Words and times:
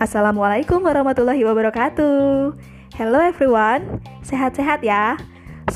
Assalamualaikum 0.00 0.80
warahmatullahi 0.80 1.44
wabarakatuh. 1.44 2.56
Hello 2.96 3.20
everyone, 3.20 4.00
sehat-sehat 4.24 4.80
ya. 4.80 5.20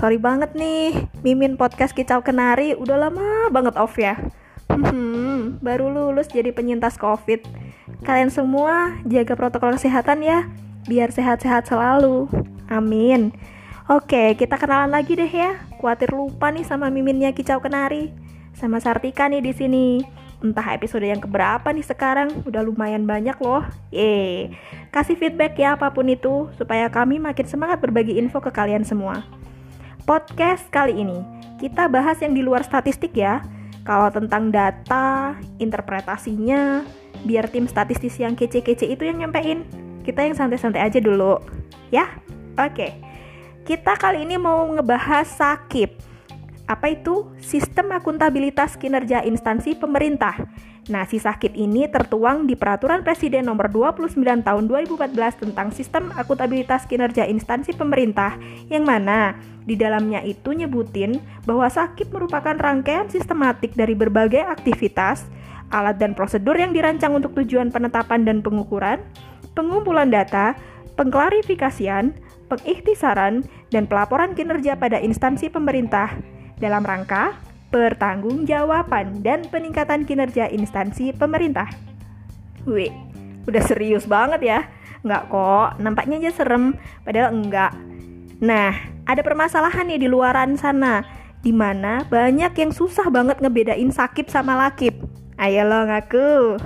Sorry 0.01 0.17
banget 0.17 0.57
nih, 0.57 1.13
Mimin 1.21 1.61
podcast 1.61 1.93
Kicau 1.93 2.25
Kenari 2.25 2.73
udah 2.73 2.97
lama 2.97 3.53
banget 3.53 3.77
off 3.77 4.01
ya. 4.01 4.17
Hmm, 4.73 5.61
baru 5.61 5.93
lulus 5.93 6.33
jadi 6.33 6.57
penyintas 6.57 6.97
COVID. 6.97 7.45
Kalian 8.09 8.33
semua 8.33 8.97
jaga 9.05 9.37
protokol 9.37 9.77
kesehatan 9.77 10.25
ya, 10.25 10.49
biar 10.89 11.13
sehat-sehat 11.13 11.69
selalu. 11.69 12.25
Amin. 12.73 13.37
Oke, 13.93 14.41
kita 14.41 14.57
kenalan 14.57 14.89
lagi 14.89 15.21
deh 15.21 15.29
ya. 15.29 15.69
Kuatir 15.77 16.17
lupa 16.17 16.49
nih 16.49 16.65
sama 16.65 16.89
miminnya 16.89 17.37
Kicau 17.37 17.61
Kenari. 17.61 18.09
Sama 18.57 18.81
Sartika 18.81 19.29
nih 19.29 19.45
di 19.45 19.53
sini. 19.53 19.89
Entah 20.45 20.77
episode 20.77 21.09
yang 21.09 21.25
keberapa 21.25 21.73
nih 21.73 21.89
sekarang, 21.89 22.45
udah 22.45 22.61
lumayan 22.61 23.09
banyak 23.09 23.33
loh. 23.41 23.65
Yeay. 23.89 24.53
Kasih 24.93 25.17
feedback 25.17 25.57
ya 25.57 25.73
apa 25.73 25.89
pun 25.89 26.05
itu, 26.05 26.53
supaya 26.61 26.93
kami 26.93 27.17
makin 27.17 27.49
semangat 27.49 27.81
berbagi 27.81 28.21
info 28.21 28.45
ke 28.45 28.53
kalian 28.53 28.85
semua. 28.85 29.25
Podcast 30.05 30.69
kali 30.69 31.01
ini, 31.01 31.17
kita 31.57 31.89
bahas 31.89 32.21
yang 32.21 32.37
di 32.37 32.45
luar 32.45 32.61
statistik 32.61 33.17
ya. 33.17 33.41
Kalau 33.89 34.13
tentang 34.13 34.53
data, 34.53 35.33
interpretasinya, 35.57 36.85
biar 37.25 37.49
tim 37.49 37.65
statistis 37.65 38.21
yang 38.21 38.37
kece-kece 38.37 38.85
itu 38.85 39.01
yang 39.09 39.25
nyampein. 39.25 39.65
Kita 40.05 40.29
yang 40.29 40.37
santai-santai 40.37 40.85
aja 40.85 41.01
dulu. 41.01 41.41
Ya? 41.89 42.21
Oke. 42.61 43.01
Kita 43.65 43.97
kali 43.97 44.29
ini 44.29 44.37
mau 44.37 44.69
ngebahas 44.69 45.25
sakit 45.25 46.14
apa 46.65 46.97
itu 46.97 47.29
sistem 47.45 47.93
akuntabilitas 47.93 48.81
kinerja 48.81 49.21
instansi 49.21 49.77
pemerintah. 49.77 50.49
Nah, 50.85 51.09
si 51.09 51.17
sakit 51.17 51.57
ini 51.57 51.89
tertuang 51.89 52.45
di 52.45 52.61
Peraturan 52.61 53.01
Presiden 53.01 53.49
Nomor 53.49 53.73
29 53.73 54.21
Tahun 54.21 54.65
2014 54.69 55.17
tentang 55.41 55.73
Sistem 55.73 56.13
Akuntabilitas 56.13 56.85
Kinerja 56.85 57.25
Instansi 57.25 57.73
Pemerintah 57.73 58.37
yang 58.69 58.85
mana 58.85 59.33
di 59.65 59.81
dalamnya 59.81 60.21
itu 60.21 60.53
nyebutin 60.53 61.25
bahwa 61.49 61.73
sakit 61.73 62.13
merupakan 62.13 62.53
rangkaian 62.53 63.09
sistematik 63.09 63.73
dari 63.73 63.97
berbagai 63.97 64.45
aktivitas, 64.45 65.25
alat 65.73 65.97
dan 65.97 66.13
prosedur 66.13 66.53
yang 66.61 66.77
dirancang 66.77 67.17
untuk 67.17 67.33
tujuan 67.33 67.73
penetapan 67.73 68.29
dan 68.29 68.45
pengukuran, 68.45 69.01
pengumpulan 69.57 70.13
data, 70.13 70.53
pengklarifikasian, 71.01 72.13
pengikhtisaran, 72.53 73.41
dan 73.73 73.89
pelaporan 73.89 74.37
kinerja 74.37 74.77
pada 74.77 75.01
instansi 75.01 75.49
pemerintah 75.49 76.13
dalam 76.65 76.81
rangka 76.81 77.37
pertanggungjawaban 77.69 79.21
dan 79.21 79.45
peningkatan 79.53 80.09
kinerja 80.09 80.49
instansi 80.49 81.13
pemerintah. 81.13 81.69
Wih, 82.65 82.95
udah 83.45 83.63
serius 83.67 84.09
banget 84.09 84.41
ya? 84.41 84.61
Enggak 85.05 85.29
kok, 85.29 85.69
nampaknya 85.83 86.17
aja 86.25 86.33
serem, 86.33 86.81
padahal 87.05 87.37
enggak. 87.37 87.77
Nah, 88.41 88.73
ada 89.05 89.21
permasalahan 89.21 89.85
nih 89.85 90.01
di 90.01 90.09
luaran 90.09 90.57
sana, 90.57 91.05
di 91.45 91.53
mana 91.53 92.09
banyak 92.09 92.57
yang 92.57 92.73
susah 92.73 93.13
banget 93.13 93.37
ngebedain 93.45 93.93
sakit 93.93 94.33
sama 94.33 94.57
lakip. 94.57 94.97
Ayo 95.37 95.69
lo 95.69 95.85
ngaku. 95.85 96.57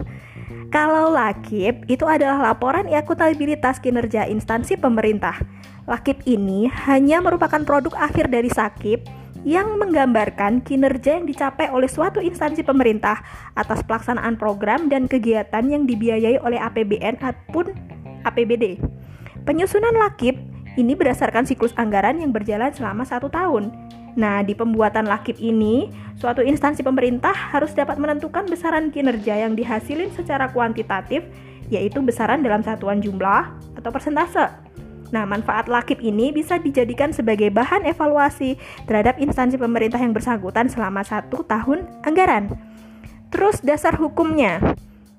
Kalau 0.69 1.11
lakip 1.11 1.89
itu 1.89 2.05
adalah 2.05 2.53
laporan 2.53 2.87
akuntabilitas 2.93 3.81
kinerja 3.81 4.29
instansi 4.29 4.77
pemerintah. 4.77 5.41
Lakip 5.89 6.21
ini 6.29 6.69
hanya 6.85 7.25
merupakan 7.25 7.65
produk 7.65 7.97
akhir 7.97 8.29
dari 8.29 8.53
sakip 8.53 9.09
yang 9.49 9.81
menggambarkan 9.81 10.61
kinerja 10.61 11.17
yang 11.17 11.25
dicapai 11.25 11.73
oleh 11.73 11.89
suatu 11.89 12.21
instansi 12.21 12.61
pemerintah 12.61 13.25
atas 13.57 13.81
pelaksanaan 13.81 14.37
program 14.37 14.93
dan 14.93 15.09
kegiatan 15.09 15.65
yang 15.65 15.89
dibiayai 15.89 16.37
oleh 16.45 16.61
APBN 16.61 17.17
ataupun 17.17 17.73
APBD. 18.29 18.77
Penyusunan 19.49 19.97
lakip 19.97 20.37
ini 20.77 20.93
berdasarkan 20.93 21.49
siklus 21.49 21.73
anggaran 21.81 22.21
yang 22.21 22.29
berjalan 22.29 22.69
selama 22.77 23.09
satu 23.09 23.33
tahun. 23.33 23.73
Nah, 24.21 24.45
di 24.45 24.53
pembuatan 24.53 25.09
lakip 25.09 25.41
ini, 25.41 25.89
suatu 26.21 26.45
instansi 26.45 26.85
pemerintah 26.85 27.33
harus 27.33 27.73
dapat 27.73 27.97
menentukan 27.97 28.45
besaran 28.53 28.93
kinerja 28.93 29.49
yang 29.49 29.57
dihasilin 29.57 30.13
secara 30.13 30.53
kuantitatif, 30.53 31.25
yaitu 31.73 32.05
besaran 32.05 32.45
dalam 32.45 32.61
satuan 32.61 33.01
jumlah 33.01 33.49
atau 33.81 33.89
persentase. 33.89 34.68
Nah, 35.09 35.25
manfaat 35.25 35.67
lakip 35.67 36.01
ini 36.05 36.31
bisa 36.31 36.61
dijadikan 36.61 37.17
sebagai 37.17 37.49
bahan 37.49 37.89
evaluasi 37.89 38.61
terhadap 38.85 39.17
instansi 39.17 39.57
pemerintah 39.57 39.97
yang 40.01 40.13
bersangkutan 40.13 40.69
selama 40.69 41.01
satu 41.01 41.45
tahun 41.45 41.89
anggaran. 42.05 42.53
Terus 43.33 43.61
dasar 43.61 43.97
hukumnya. 43.97 44.61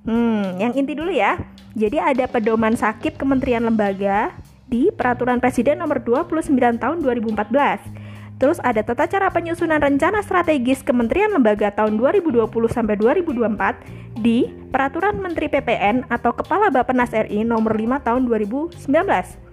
Hmm, 0.05 0.57
yang 0.57 0.73
inti 0.73 0.97
dulu 0.97 1.13
ya. 1.13 1.37
Jadi 1.77 2.01
ada 2.01 2.25
pedoman 2.25 2.73
sakip 2.73 3.17
Kementerian 3.17 3.61
Lembaga 3.61 4.33
di 4.65 4.89
Peraturan 4.93 5.37
Presiden 5.41 5.81
Nomor 5.81 6.01
29 6.01 6.49
Tahun 6.81 6.97
2014. 7.01 8.09
Terus 8.39 8.55
ada 8.63 8.79
tata 8.79 9.03
cara 9.03 9.27
penyusunan 9.35 9.83
rencana 9.83 10.23
strategis 10.23 10.79
Kementerian 10.79 11.35
Lembaga 11.35 11.75
tahun 11.75 11.99
2020 11.99 12.47
sampai 12.71 12.95
2024 12.95 14.23
di 14.23 14.47
Peraturan 14.71 15.19
Menteri 15.19 15.51
PPN 15.51 16.07
atau 16.07 16.31
Kepala 16.31 16.71
Bappenas 16.71 17.11
RI 17.11 17.43
nomor 17.43 17.75
5 17.75 17.99
tahun 17.99 18.21
2019. 18.23 19.48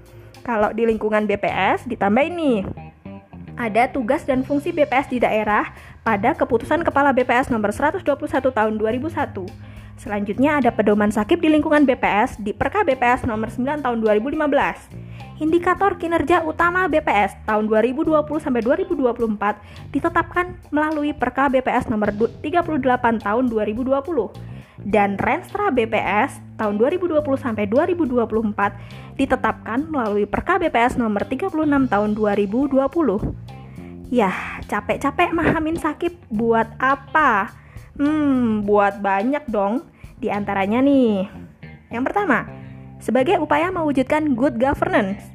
Kalau 0.47 0.71
di 0.71 0.87
lingkungan 0.87 1.27
BPS 1.27 1.91
ditambah 1.91 2.23
ini 2.23 2.63
ada 3.59 3.91
tugas 3.91 4.23
dan 4.23 4.47
fungsi 4.47 4.71
BPS 4.71 5.11
di 5.11 5.19
daerah 5.19 5.75
pada 6.07 6.39
keputusan 6.39 6.87
Kepala 6.87 7.11
BPS 7.11 7.51
nomor 7.51 7.75
121 7.75 8.07
tahun 8.55 8.79
2001. 8.79 9.11
Selanjutnya 9.99 10.63
ada 10.63 10.71
pedoman 10.71 11.11
sakit 11.11 11.43
di 11.43 11.51
lingkungan 11.51 11.83
BPS 11.83 12.39
di 12.39 12.55
Perka 12.55 12.87
BPS 12.87 13.27
nomor 13.27 13.51
9 13.51 13.83
tahun 13.83 13.99
2015. 13.99 15.43
Indikator 15.43 15.99
kinerja 15.99 16.47
utama 16.47 16.87
BPS 16.87 17.43
tahun 17.43 17.67
2020 17.67 18.15
sampai 18.39 18.63
2024 18.63 19.91
ditetapkan 19.91 20.55
melalui 20.71 21.11
Perka 21.11 21.51
BPS 21.51 21.91
nomor 21.91 22.15
38 22.15 23.27
tahun 23.27 23.45
2020 23.51 24.56
dan 24.87 25.19
Renstra 25.19 25.75
BPS 25.75 26.39
tahun 26.55 26.79
2020 26.79 27.19
sampai 27.35 27.67
2024 27.67 29.19
ditetapkan 29.19 29.83
melalui 29.91 30.31
Perka 30.31 30.63
BPS 30.63 30.95
nomor 30.95 31.27
36 31.27 31.51
tahun 31.91 32.11
2020. 32.15 32.87
Yah, 34.15 34.63
capek-capek 34.71 35.35
mahamin 35.35 35.75
sakit 35.75 36.31
buat 36.31 36.71
apa? 36.79 37.51
Hmm, 37.99 38.63
buat 38.63 39.03
banyak 39.03 39.51
dong. 39.51 39.83
Di 40.23 40.31
antaranya 40.31 40.79
nih. 40.79 41.27
Yang 41.91 42.05
pertama, 42.07 42.47
sebagai 43.03 43.43
upaya 43.43 43.75
mewujudkan 43.75 44.39
good 44.39 44.63
governance. 44.63 45.27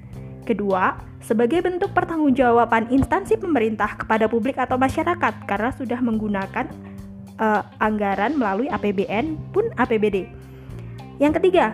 Kedua, 0.47 0.95
sebagai 1.19 1.59
bentuk 1.59 1.91
pertanggungjawaban 1.91 2.87
instansi 2.87 3.35
pemerintah 3.35 3.99
kepada 3.99 4.31
publik 4.31 4.55
atau 4.55 4.79
masyarakat 4.79 5.43
karena 5.43 5.69
sudah 5.75 5.99
menggunakan 5.99 6.71
uh, 7.41 7.65
anggaran 7.81 8.37
melalui 8.37 8.69
APBN 8.69 9.35
pun 9.51 9.67
APBD. 9.75 10.29
Yang 11.17 11.41
ketiga, 11.41 11.73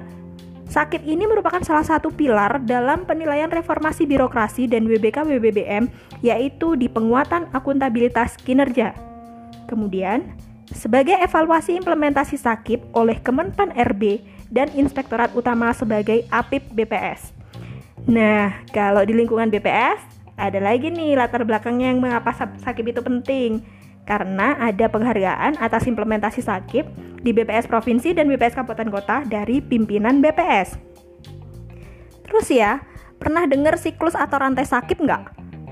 sakit 0.72 1.04
ini 1.04 1.28
merupakan 1.28 1.60
salah 1.62 1.84
satu 1.84 2.10
pilar 2.10 2.64
dalam 2.64 3.04
penilaian 3.04 3.52
reformasi 3.52 4.08
birokrasi 4.08 4.66
dan 4.72 4.88
WBK 4.88 5.28
WBBM 5.28 5.92
yaitu 6.24 6.80
di 6.80 6.88
penguatan 6.88 7.52
akuntabilitas 7.52 8.40
kinerja. 8.42 8.96
Kemudian, 9.68 10.24
sebagai 10.72 11.20
evaluasi 11.20 11.76
implementasi 11.76 12.40
sakit 12.40 12.96
oleh 12.96 13.20
Kemenpan 13.20 13.76
RB 13.76 14.24
dan 14.48 14.72
Inspektorat 14.72 15.36
Utama 15.36 15.76
sebagai 15.76 16.24
APIP 16.32 16.72
BPS. 16.72 17.36
Nah, 18.08 18.64
kalau 18.72 19.04
di 19.04 19.12
lingkungan 19.12 19.52
BPS, 19.52 20.00
ada 20.40 20.60
lagi 20.64 20.88
nih 20.88 21.20
latar 21.20 21.44
belakangnya 21.44 21.92
yang 21.92 22.00
mengapa 22.00 22.32
sakit 22.64 22.86
itu 22.96 23.02
penting 23.04 23.60
karena 24.08 24.56
ada 24.58 24.88
penghargaan 24.88 25.60
atas 25.60 25.84
implementasi 25.86 26.40
sakit 26.42 26.86
di 27.22 27.36
BPS 27.36 27.68
Provinsi 27.68 28.16
dan 28.16 28.32
BPS 28.32 28.56
Kabupaten 28.56 28.88
Kota 28.88 29.18
dari 29.28 29.60
pimpinan 29.60 30.24
BPS. 30.24 30.80
Terus 32.24 32.48
ya, 32.48 32.80
pernah 33.20 33.44
dengar 33.44 33.76
siklus 33.76 34.16
atau 34.16 34.40
rantai 34.40 34.64
sakit 34.64 34.98
nggak? 34.98 35.24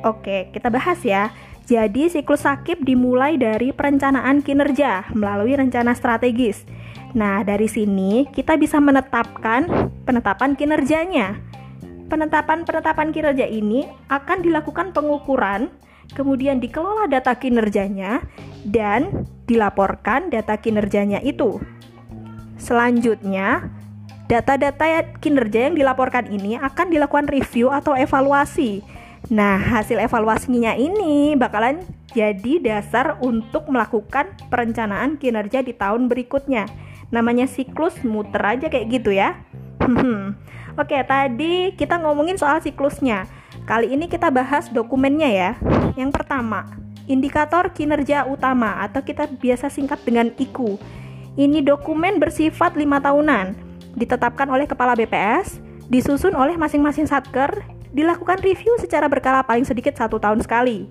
Oke, 0.03 0.51
kita 0.51 0.67
bahas 0.67 0.99
ya. 1.01 1.31
Jadi 1.65 2.13
siklus 2.13 2.45
sakit 2.45 2.85
dimulai 2.85 3.41
dari 3.41 3.73
perencanaan 3.73 4.45
kinerja 4.45 5.09
melalui 5.17 5.57
rencana 5.57 5.97
strategis. 5.97 6.61
Nah, 7.17 7.41
dari 7.41 7.65
sini 7.65 8.29
kita 8.29 8.53
bisa 8.59 8.77
menetapkan 8.77 9.65
penetapan 10.05 10.53
kinerjanya. 10.53 11.41
Penetapan-penetapan 12.05 13.09
kinerja 13.09 13.49
ini 13.49 13.87
akan 14.13 14.45
dilakukan 14.45 14.93
pengukuran 14.93 15.73
kemudian 16.13 16.61
dikelola 16.61 17.09
data 17.09 17.33
kinerjanya, 17.33 18.21
dan 18.65 19.25
dilaporkan 19.49 20.29
data 20.29 20.57
kinerjanya 20.57 21.21
itu. 21.25 21.61
Selanjutnya, 22.61 23.69
data-data 24.25 25.05
kinerja 25.21 25.69
yang 25.69 25.75
dilaporkan 25.77 26.29
ini 26.29 26.57
akan 26.57 26.89
dilakukan 26.89 27.29
review 27.29 27.69
atau 27.69 27.93
evaluasi. 27.93 28.81
Nah, 29.29 29.57
hasil 29.57 29.97
evaluasinya 30.01 30.77
ini 30.77 31.33
bakalan 31.33 31.81
jadi 32.13 32.61
dasar 32.61 33.17
untuk 33.21 33.67
melakukan 33.67 34.29
perencanaan 34.53 35.17
kinerja 35.17 35.65
di 35.65 35.73
tahun 35.73 36.07
berikutnya. 36.07 36.69
Namanya 37.09 37.49
siklus 37.49 37.97
muter 38.05 38.41
aja 38.41 38.69
kayak 38.69 38.87
gitu 38.89 39.13
ya. 39.13 39.41
Oke, 40.81 40.97
tadi 41.05 41.73
kita 41.73 41.99
ngomongin 42.01 42.37
soal 42.37 42.61
siklusnya. 42.61 43.27
Kali 43.65 43.97
ini 43.97 44.05
kita 44.05 44.29
bahas 44.29 44.69
dokumennya 44.69 45.25
ya. 45.25 45.51
Yang 45.97 46.21
pertama, 46.21 46.69
indikator 47.09 47.73
kinerja 47.73 48.29
utama 48.29 48.77
atau 48.77 49.01
kita 49.01 49.25
biasa 49.25 49.73
singkat 49.73 50.05
dengan 50.05 50.29
IKU. 50.37 50.77
Ini 51.33 51.65
dokumen 51.65 52.21
bersifat 52.21 52.77
lima 52.77 53.01
tahunan, 53.01 53.57
ditetapkan 53.97 54.45
oleh 54.53 54.69
Kepala 54.69 54.93
BPS, 54.93 55.57
disusun 55.89 56.37
oleh 56.37 56.53
masing-masing 56.61 57.09
satker, 57.09 57.65
dilakukan 57.89 58.37
review 58.45 58.77
secara 58.77 59.09
berkala 59.09 59.41
paling 59.41 59.65
sedikit 59.65 59.97
satu 59.97 60.21
tahun 60.21 60.45
sekali. 60.45 60.85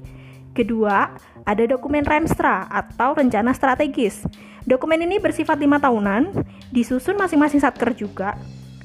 Kedua, 0.50 1.14
ada 1.46 1.64
dokumen 1.70 2.02
Renstra 2.02 2.66
atau 2.66 3.14
rencana 3.14 3.54
strategis. 3.54 4.26
Dokumen 4.66 4.98
ini 5.06 5.22
bersifat 5.22 5.62
lima 5.62 5.78
tahunan, 5.78 6.42
disusun 6.74 7.14
masing-masing 7.22 7.62
satker 7.62 7.94
juga. 7.94 8.34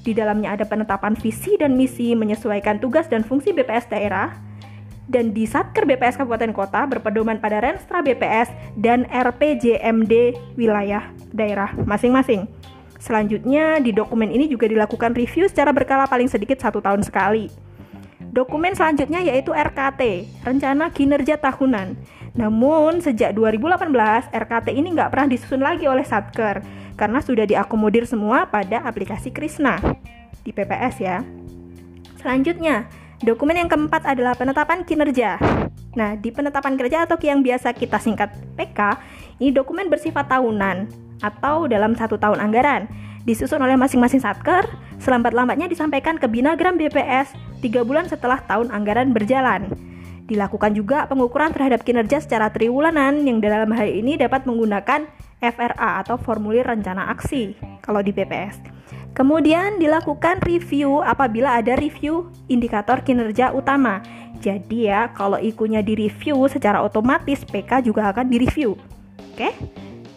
Di 0.04 0.16
dalamnya 0.16 0.56
ada 0.56 0.64
penetapan 0.64 1.14
visi 1.14 1.60
dan 1.60 1.76
misi 1.76 2.16
menyesuaikan 2.16 2.80
tugas 2.80 3.12
dan 3.12 3.22
fungsi 3.22 3.52
BPS 3.52 3.92
daerah, 3.92 4.32
dan 5.10 5.34
di 5.34 5.50
Satker 5.50 5.90
BPS 5.90 6.22
Kabupaten 6.22 6.54
Kota 6.54 6.86
berpedoman 6.86 7.42
pada 7.42 7.60
Renstra 7.60 8.06
BPS 8.06 8.54
dan 8.78 9.10
RPJMD 9.10 10.38
wilayah 10.54 11.10
daerah 11.34 11.74
masing-masing. 11.84 12.46
Selanjutnya, 13.02 13.82
di 13.82 13.90
dokumen 13.90 14.30
ini 14.30 14.46
juga 14.46 14.70
dilakukan 14.70 15.18
review 15.18 15.50
secara 15.50 15.74
berkala 15.74 16.06
paling 16.06 16.30
sedikit 16.30 16.62
satu 16.62 16.78
tahun 16.78 17.02
sekali. 17.02 17.50
Dokumen 18.30 18.78
selanjutnya 18.78 19.26
yaitu 19.26 19.50
RKT, 19.50 20.30
Rencana 20.46 20.94
Kinerja 20.94 21.42
Tahunan. 21.42 21.98
Namun, 22.40 23.04
sejak 23.04 23.36
2018, 23.36 24.32
RKT 24.32 24.72
ini 24.72 24.96
nggak 24.96 25.12
pernah 25.12 25.28
disusun 25.28 25.60
lagi 25.60 25.92
oleh 25.92 26.08
Satker, 26.08 26.64
karena 26.96 27.20
sudah 27.20 27.44
diakomodir 27.44 28.08
semua 28.08 28.48
pada 28.48 28.80
aplikasi 28.88 29.28
Krisna 29.36 29.76
di 30.48 30.56
PPS 30.56 30.96
ya. 31.04 31.20
Selanjutnya, 32.16 32.88
dokumen 33.20 33.60
yang 33.60 33.68
keempat 33.68 34.08
adalah 34.08 34.40
penetapan 34.40 34.88
kinerja. 34.88 35.36
Nah, 36.00 36.16
di 36.16 36.32
penetapan 36.32 36.80
kinerja 36.80 37.04
atau 37.04 37.20
yang 37.20 37.44
biasa 37.44 37.76
kita 37.76 38.00
singkat 38.00 38.32
PK, 38.56 38.96
ini 39.44 39.52
dokumen 39.52 39.92
bersifat 39.92 40.32
tahunan 40.32 40.88
atau 41.20 41.68
dalam 41.68 41.92
satu 41.92 42.16
tahun 42.16 42.40
anggaran 42.40 42.88
disusun 43.28 43.60
oleh 43.60 43.76
masing-masing 43.76 44.24
satker, 44.24 44.64
selambat-lambatnya 45.04 45.68
disampaikan 45.68 46.16
ke 46.16 46.24
Binagram 46.32 46.80
BPS 46.80 47.36
tiga 47.60 47.84
bulan 47.84 48.08
setelah 48.08 48.40
tahun 48.48 48.72
anggaran 48.72 49.12
berjalan. 49.12 49.89
Dilakukan 50.30 50.78
juga 50.78 51.10
pengukuran 51.10 51.50
terhadap 51.50 51.82
kinerja 51.82 52.22
secara 52.22 52.54
triwulanan 52.54 53.26
yang 53.26 53.42
dalam 53.42 53.74
hal 53.74 53.90
ini 53.90 54.14
dapat 54.14 54.46
menggunakan 54.46 55.10
FRA 55.42 56.06
atau 56.06 56.22
formulir 56.22 56.70
rencana 56.70 57.10
aksi 57.10 57.58
kalau 57.82 58.06
di 58.06 58.14
BPS. 58.14 58.62
Kemudian 59.18 59.82
dilakukan 59.82 60.38
review 60.46 61.02
apabila 61.02 61.58
ada 61.58 61.74
review 61.74 62.30
indikator 62.46 63.02
kinerja 63.02 63.50
utama. 63.58 64.06
Jadi 64.40 64.88
ya, 64.88 65.10
kalau 65.18 65.42
ikunya 65.42 65.82
direview 65.82 66.46
secara 66.48 66.80
otomatis 66.80 67.42
PK 67.44 67.90
juga 67.90 68.14
akan 68.14 68.30
direview. 68.30 68.78
Oke? 69.34 69.50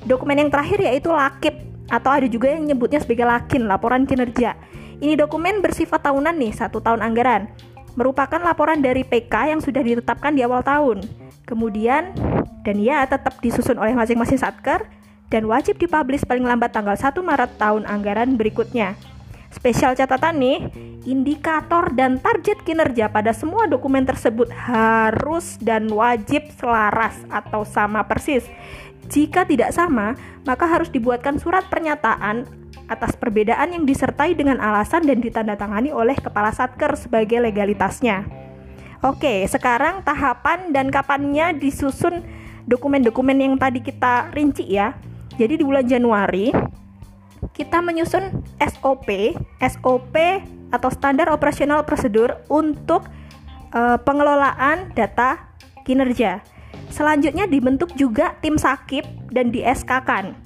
Dokumen 0.04 0.44
yang 0.44 0.50
terakhir 0.52 0.78
yaitu 0.84 1.08
lakip 1.08 1.56
atau 1.88 2.12
ada 2.12 2.28
juga 2.28 2.52
yang 2.52 2.68
nyebutnya 2.68 3.00
sebagai 3.00 3.24
lakin, 3.24 3.64
laporan 3.64 4.04
kinerja. 4.04 4.54
Ini 5.02 5.18
dokumen 5.18 5.64
bersifat 5.64 6.06
tahunan 6.06 6.36
nih, 6.38 6.52
satu 6.54 6.78
tahun 6.78 7.02
anggaran. 7.02 7.71
Merupakan 7.92 8.40
laporan 8.40 8.80
dari 8.80 9.04
PK 9.04 9.52
yang 9.52 9.60
sudah 9.60 9.84
ditetapkan 9.84 10.32
di 10.32 10.40
awal 10.40 10.64
tahun. 10.64 11.04
Kemudian, 11.44 12.16
dan 12.64 12.76
ya 12.80 13.04
tetap 13.04 13.36
disusun 13.44 13.76
oleh 13.76 13.92
masing-masing 13.92 14.40
satker 14.40 14.88
dan 15.28 15.44
wajib 15.44 15.76
dipublish 15.76 16.24
paling 16.24 16.44
lambat 16.44 16.72
tanggal 16.72 16.96
1 16.96 17.12
Maret 17.20 17.50
tahun 17.60 17.82
anggaran 17.84 18.36
berikutnya. 18.40 18.96
Spesial 19.52 19.92
catatan 19.92 20.40
nih, 20.40 20.58
indikator 21.04 21.92
dan 21.92 22.16
target 22.16 22.64
kinerja 22.64 23.12
pada 23.12 23.36
semua 23.36 23.68
dokumen 23.68 24.08
tersebut 24.08 24.48
harus 24.48 25.60
dan 25.60 25.92
wajib 25.92 26.48
selaras 26.56 27.20
atau 27.28 27.60
sama 27.68 28.00
persis. 28.08 28.48
Jika 29.12 29.44
tidak 29.44 29.76
sama, 29.76 30.16
maka 30.48 30.64
harus 30.64 30.88
dibuatkan 30.88 31.36
surat 31.36 31.68
pernyataan 31.68 32.61
atas 32.92 33.16
perbedaan 33.16 33.72
yang 33.72 33.84
disertai 33.88 34.36
dengan 34.36 34.60
alasan 34.60 35.08
dan 35.08 35.18
ditandatangani 35.24 35.90
oleh 35.90 36.14
kepala 36.14 36.52
satker 36.52 36.92
sebagai 36.94 37.40
legalitasnya. 37.40 38.28
Oke, 39.02 39.42
sekarang 39.50 40.06
tahapan 40.06 40.70
dan 40.70 40.92
kapannya 40.92 41.58
disusun 41.58 42.22
dokumen-dokumen 42.70 43.34
yang 43.34 43.54
tadi 43.58 43.82
kita 43.82 44.30
rinci 44.30 44.68
ya. 44.68 44.94
Jadi 45.34 45.58
di 45.58 45.64
bulan 45.66 45.88
Januari 45.88 46.54
kita 47.50 47.82
menyusun 47.82 48.46
SOP, 48.62 49.34
SOP 49.58 50.16
atau 50.70 50.88
standar 50.88 51.28
operasional 51.34 51.82
prosedur 51.82 52.38
untuk 52.46 53.04
uh, 53.74 53.98
pengelolaan 53.98 54.94
data 54.94 55.50
kinerja. 55.82 56.40
Selanjutnya 56.92 57.50
dibentuk 57.50 57.92
juga 57.98 58.38
tim 58.38 58.54
sakip 58.54 59.02
dan 59.32 59.50
di 59.50 59.64
SK 59.64 59.90
kan 60.04 60.36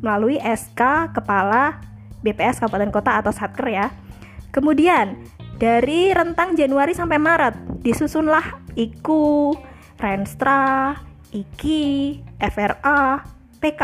melalui 0.00 0.40
SK 0.40 1.12
Kepala 1.12 1.89
BPS 2.20 2.60
Kabupaten 2.60 2.90
Kota 2.92 3.20
atau 3.20 3.32
Satker 3.32 3.68
ya. 3.68 3.86
Kemudian 4.50 5.20
dari 5.60 6.10
rentang 6.10 6.56
Januari 6.56 6.96
sampai 6.96 7.20
Maret 7.20 7.84
disusunlah 7.84 8.60
IKU, 8.74 9.54
Renstra, 10.00 10.96
IKI, 11.30 12.20
FRA, 12.40 13.22
PK. 13.60 13.82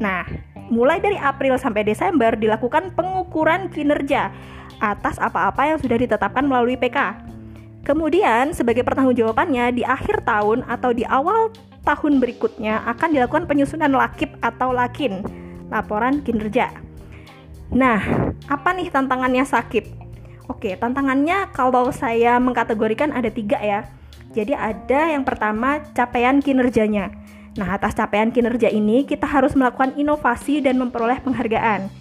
Nah, 0.00 0.24
mulai 0.72 0.98
dari 1.04 1.20
April 1.20 1.60
sampai 1.60 1.84
Desember 1.84 2.32
dilakukan 2.32 2.96
pengukuran 2.96 3.68
kinerja 3.68 4.32
atas 4.78 5.18
apa-apa 5.18 5.74
yang 5.74 5.78
sudah 5.78 5.98
ditetapkan 5.98 6.46
melalui 6.46 6.78
PK. 6.78 7.28
Kemudian, 7.84 8.52
sebagai 8.52 8.84
pertanggungjawabannya, 8.84 9.76
di 9.76 9.82
akhir 9.82 10.24
tahun 10.24 10.64
atau 10.68 10.92
di 10.92 11.08
awal 11.08 11.52
tahun 11.84 12.20
berikutnya 12.20 12.84
akan 12.84 13.16
dilakukan 13.16 13.48
penyusunan 13.48 13.92
lakip 13.96 14.32
atau 14.44 14.76
lakin, 14.76 15.24
laporan 15.72 16.20
kinerja. 16.20 16.87
Nah, 17.68 18.00
apa 18.48 18.68
nih 18.72 18.88
tantangannya 18.88 19.44
sakip? 19.44 19.84
Oke, 20.48 20.72
tantangannya 20.80 21.52
kalau 21.52 21.92
saya 21.92 22.40
mengkategorikan 22.40 23.12
ada 23.12 23.28
tiga 23.28 23.60
ya. 23.60 23.84
Jadi 24.32 24.56
ada 24.56 25.12
yang 25.12 25.24
pertama 25.24 25.84
capaian 25.92 26.40
kinerjanya. 26.40 27.12
Nah, 27.60 27.76
atas 27.76 27.92
capaian 27.92 28.32
kinerja 28.32 28.72
ini 28.72 29.04
kita 29.04 29.28
harus 29.28 29.52
melakukan 29.52 29.92
inovasi 30.00 30.64
dan 30.64 30.80
memperoleh 30.80 31.20
penghargaan. 31.20 31.92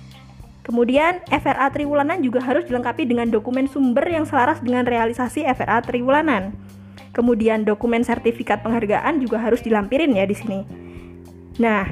Kemudian 0.63 1.23
FRA 1.31 1.71
triwulanan 1.71 2.19
juga 2.19 2.43
harus 2.43 2.67
dilengkapi 2.67 3.07
dengan 3.07 3.31
dokumen 3.31 3.71
sumber 3.71 4.03
yang 4.11 4.27
selaras 4.27 4.59
dengan 4.59 4.83
realisasi 4.83 5.47
FRA 5.47 5.79
triwulanan. 5.79 6.51
Kemudian 7.15 7.63
dokumen 7.63 8.03
sertifikat 8.03 8.61
penghargaan 8.61 9.23
juga 9.23 9.39
harus 9.39 9.63
dilampirin 9.63 10.11
ya 10.11 10.27
di 10.27 10.35
sini. 10.35 10.59
Nah, 11.57 11.87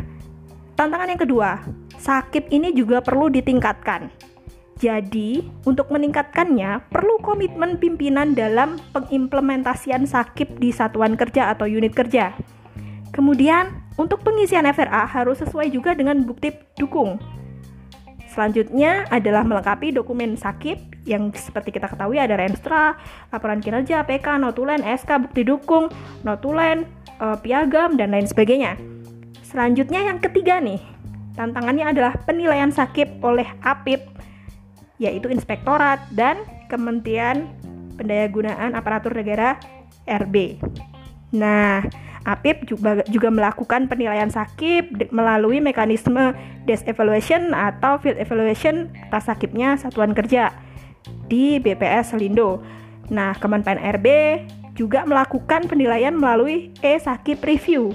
tantangan 0.76 1.08
yang 1.08 1.22
kedua, 1.24 1.64
sakit 2.06 2.54
ini 2.54 2.70
juga 2.78 3.02
perlu 3.02 3.34
ditingkatkan. 3.34 4.14
Jadi, 4.78 5.42
untuk 5.66 5.90
meningkatkannya, 5.90 6.92
perlu 6.94 7.18
komitmen 7.26 7.82
pimpinan 7.82 8.38
dalam 8.38 8.78
pengimplementasian 8.94 10.06
sakit 10.06 10.62
di 10.62 10.70
satuan 10.70 11.18
kerja 11.18 11.50
atau 11.50 11.66
unit 11.66 11.96
kerja. 11.96 12.38
Kemudian, 13.10 13.72
untuk 13.98 14.22
pengisian 14.22 14.68
FRA 14.70 15.08
harus 15.08 15.40
sesuai 15.40 15.72
juga 15.72 15.96
dengan 15.96 16.20
bukti 16.28 16.52
dukung 16.76 17.18
Selanjutnya 18.36 19.08
adalah 19.08 19.48
melengkapi 19.48 19.96
dokumen 19.96 20.36
sakit 20.36 21.08
yang 21.08 21.32
seperti 21.32 21.72
kita 21.80 21.88
ketahui 21.88 22.20
ada 22.20 22.36
Renstra, 22.36 23.00
laporan 23.32 23.64
kinerja, 23.64 24.04
PK, 24.04 24.44
notulen, 24.44 24.84
SK, 24.84 25.24
bukti 25.24 25.48
dukung, 25.48 25.88
notulen, 26.28 26.84
e, 27.16 27.26
piagam, 27.40 27.96
dan 27.96 28.12
lain 28.12 28.28
sebagainya. 28.28 28.76
Selanjutnya 29.40 30.12
yang 30.12 30.20
ketiga 30.20 30.60
nih, 30.60 30.84
tantangannya 31.36 31.92
adalah 31.92 32.16
penilaian 32.24 32.72
sakit 32.72 33.22
oleh 33.22 33.46
APIP, 33.62 34.02
yaitu 34.98 35.28
Inspektorat 35.30 36.02
dan 36.16 36.42
Kementerian 36.72 37.52
Pendayagunaan 37.96 38.76
Aparatur 38.76 39.16
Negara 39.16 39.60
RB. 40.08 40.60
Nah, 41.36 41.84
APIP 42.26 42.66
juga, 42.66 43.06
juga 43.06 43.30
melakukan 43.30 43.86
penilaian 43.86 44.32
sakit 44.34 45.14
melalui 45.14 45.62
mekanisme 45.62 46.34
desk 46.66 46.90
evaluation 46.90 47.54
atau 47.54 48.02
field 48.02 48.18
evaluation 48.18 48.90
atas 49.08 49.30
sakitnya 49.30 49.78
satuan 49.78 50.18
kerja 50.18 50.50
di 51.30 51.62
BPS 51.62 52.18
Selindo. 52.18 52.66
Nah, 53.14 53.38
Kemenpan 53.38 53.78
RB 53.78 54.08
juga 54.74 55.06
melakukan 55.06 55.70
penilaian 55.70 56.12
melalui 56.12 56.74
e-sakit 56.82 57.40
review. 57.46 57.94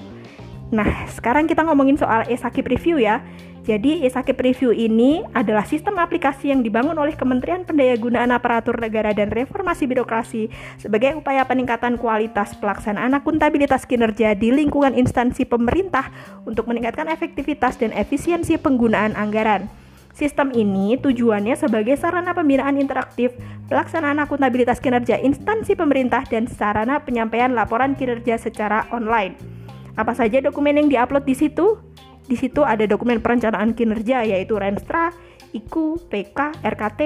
Nah, 0.71 1.11
sekarang 1.11 1.51
kita 1.51 1.67
ngomongin 1.67 1.99
soal 1.99 2.23
e-sakit 2.31 2.63
review 2.63 3.03
ya. 3.03 3.23
Jadi, 3.61 4.07
e-sakit 4.07 4.39
review 4.41 4.73
ini 4.73 5.21
adalah 5.37 5.69
sistem 5.69 6.01
aplikasi 6.01 6.49
yang 6.49 6.65
dibangun 6.65 6.97
oleh 6.97 7.13
Kementerian 7.13 7.67
Pendayagunaan 7.67 8.33
Aparatur 8.33 8.81
Negara 8.81 9.13
dan 9.13 9.29
Reformasi 9.29 9.85
Birokrasi 9.85 10.49
sebagai 10.81 11.13
upaya 11.19 11.45
peningkatan 11.45 12.01
kualitas 12.01 12.57
pelaksanaan 12.57 13.13
akuntabilitas 13.13 13.85
kinerja 13.85 14.33
di 14.33 14.49
lingkungan 14.49 14.97
instansi 14.97 15.45
pemerintah 15.45 16.09
untuk 16.49 16.67
meningkatkan 16.73 17.13
efektivitas 17.13 17.77
dan 17.77 17.93
efisiensi 17.93 18.57
penggunaan 18.57 19.13
anggaran. 19.13 19.69
Sistem 20.17 20.51
ini 20.57 20.99
tujuannya 20.99 21.55
sebagai 21.55 21.95
sarana 21.95 22.35
pembinaan 22.35 22.81
interaktif, 22.81 23.37
pelaksanaan 23.71 24.19
akuntabilitas 24.25 24.83
kinerja 24.83 25.21
instansi 25.21 25.79
pemerintah, 25.79 26.27
dan 26.27 26.51
sarana 26.51 26.99
penyampaian 27.05 27.55
laporan 27.55 27.95
kinerja 27.95 28.41
secara 28.41 28.89
online. 28.91 29.60
Apa 30.01 30.17
saja 30.17 30.41
dokumen 30.41 30.81
yang 30.81 30.89
diupload 30.89 31.29
di 31.29 31.37
situ? 31.37 31.77
Di 32.25 32.33
situ 32.33 32.65
ada 32.65 32.89
dokumen 32.89 33.21
perencanaan 33.21 33.77
kinerja 33.77 34.25
yaitu 34.25 34.57
Renstra, 34.57 35.13
IKU, 35.53 36.01
PK, 36.09 36.65
RKT, 36.65 37.01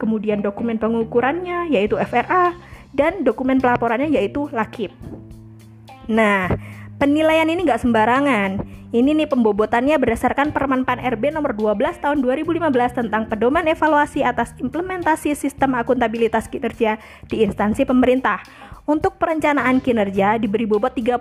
kemudian 0.00 0.40
dokumen 0.40 0.80
pengukurannya 0.80 1.68
yaitu 1.68 2.00
FRA, 2.00 2.56
dan 2.96 3.20
dokumen 3.20 3.60
pelaporannya 3.60 4.08
yaitu 4.08 4.48
LAKIP. 4.48 4.96
Nah, 6.08 6.48
Penilaian 6.98 7.46
ini 7.46 7.62
nggak 7.62 7.86
sembarangan. 7.86 8.58
Ini 8.90 9.14
nih 9.14 9.30
pembobotannya 9.30 9.94
berdasarkan 10.02 10.50
Permen 10.50 10.82
PAN 10.82 10.98
RB 10.98 11.30
nomor 11.30 11.54
12 11.54 12.02
tahun 12.02 12.18
2015 12.18 12.58
tentang 12.90 13.30
pedoman 13.30 13.62
evaluasi 13.70 14.26
atas 14.26 14.50
implementasi 14.58 15.38
sistem 15.38 15.78
akuntabilitas 15.78 16.50
kinerja 16.50 16.98
di 17.30 17.46
instansi 17.46 17.86
pemerintah. 17.86 18.42
Untuk 18.88 19.20
perencanaan 19.20 19.84
kinerja 19.84 20.40
diberi 20.40 20.64
bobot 20.64 20.96
30%, 20.96 21.20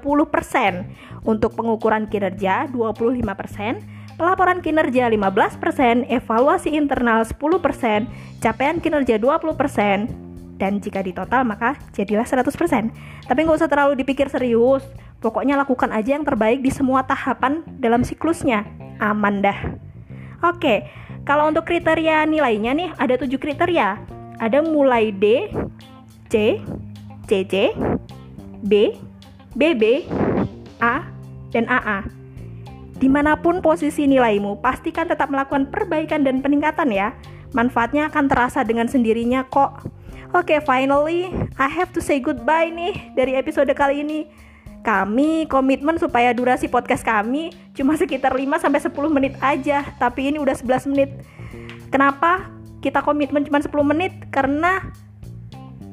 untuk 1.28 1.52
pengukuran 1.52 2.08
kinerja 2.08 2.72
25%, 2.72 4.16
pelaporan 4.16 4.64
kinerja 4.64 5.12
15%, 5.12 6.08
evaluasi 6.08 6.72
internal 6.80 7.28
10%, 7.28 8.08
capaian 8.40 8.80
kinerja 8.80 9.20
20%, 9.20 10.08
dan 10.56 10.80
jika 10.80 11.04
ditotal 11.04 11.44
maka 11.44 11.76
jadilah 11.92 12.24
100%. 12.24 13.28
Tapi 13.28 13.40
nggak 13.44 13.58
usah 13.60 13.68
terlalu 13.68 14.00
dipikir 14.00 14.32
serius. 14.32 14.88
Pokoknya 15.20 15.60
lakukan 15.60 15.92
aja 15.92 16.16
yang 16.16 16.24
terbaik 16.24 16.64
di 16.64 16.72
semua 16.72 17.04
tahapan 17.04 17.68
dalam 17.84 18.08
siklusnya. 18.08 18.64
Aman 19.04 19.44
dah. 19.44 19.76
Oke, 20.40 20.88
kalau 21.28 21.52
untuk 21.52 21.68
kriteria 21.68 22.24
nilainya 22.24 22.72
nih 22.72 22.90
ada 22.96 23.20
tujuh 23.20 23.38
kriteria. 23.44 24.00
Ada 24.40 24.64
mulai 24.64 25.12
D, 25.12 25.50
C, 26.30 26.62
CC, 27.28 27.76
B, 28.64 28.96
BB, 29.54 30.08
A, 30.80 31.04
dan 31.52 31.68
AA. 31.68 32.08
Di 32.98 33.06
mana 33.06 33.38
pun 33.38 33.62
posisi 33.62 34.10
nilaimu, 34.10 34.58
pastikan 34.58 35.06
tetap 35.06 35.30
melakukan 35.30 35.70
perbaikan 35.70 36.26
dan 36.26 36.42
peningkatan 36.42 36.90
ya. 36.90 37.14
Manfaatnya 37.54 38.10
akan 38.10 38.26
terasa 38.26 38.66
dengan 38.66 38.90
sendirinya 38.90 39.46
kok. 39.46 39.86
Oke, 40.36 40.58
okay, 40.58 40.60
finally 40.60 41.32
I 41.56 41.70
have 41.70 41.94
to 41.96 42.02
say 42.04 42.20
goodbye 42.20 42.68
nih 42.68 43.14
dari 43.14 43.38
episode 43.38 43.70
kali 43.78 44.02
ini. 44.04 44.28
Kami 44.84 45.48
komitmen 45.52 46.00
supaya 46.00 46.32
durasi 46.32 46.72
podcast 46.72 47.04
kami 47.04 47.52
cuma 47.76 48.00
sekitar 48.00 48.32
5 48.32 48.60
sampai 48.60 48.80
10 48.80 48.92
menit 49.12 49.34
aja, 49.44 49.84
tapi 50.00 50.32
ini 50.32 50.40
udah 50.40 50.56
11 50.56 50.90
menit. 50.92 51.12
Kenapa 51.92 52.48
kita 52.80 53.04
komitmen 53.04 53.44
cuma 53.48 53.60
10 53.60 53.72
menit? 53.84 54.14
Karena 54.32 54.80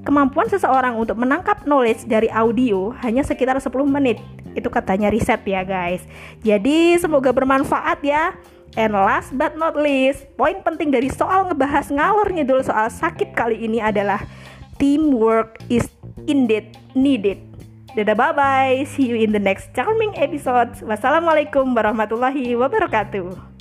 kemampuan 0.05 0.47
seseorang 0.47 0.95
untuk 1.01 1.17
menangkap 1.17 1.65
knowledge 1.65 2.05
dari 2.05 2.29
audio 2.29 2.93
hanya 3.03 3.25
sekitar 3.25 3.57
10 3.59 3.73
menit. 3.89 4.21
Itu 4.55 4.71
katanya 4.71 5.11
riset 5.11 5.43
ya, 5.49 5.65
guys. 5.67 6.05
Jadi 6.45 7.01
semoga 7.01 7.33
bermanfaat 7.33 8.05
ya. 8.05 8.37
And 8.75 8.91
last 8.95 9.31
but 9.35 9.55
not 9.55 9.79
least, 9.79 10.27
poin 10.35 10.59
penting 10.61 10.91
dari 10.91 11.07
soal 11.07 11.47
ngebahas 11.47 11.95
ngalor 11.95 12.27
ngidul 12.35 12.67
soal 12.67 12.91
sakit 12.91 13.31
kali 13.33 13.63
ini 13.63 13.79
adalah 13.79 14.27
teamwork 14.83 15.63
is 15.71 15.87
indeed 16.27 16.75
needed. 16.99 17.39
Dadah 17.95 18.19
bye 18.19 18.35
bye, 18.35 18.83
see 18.91 19.07
you 19.07 19.15
in 19.15 19.31
the 19.31 19.39
next 19.39 19.71
charming 19.79 20.11
episode. 20.19 20.75
Wassalamualaikum 20.83 21.71
warahmatullahi 21.71 22.59
wabarakatuh. 22.59 23.54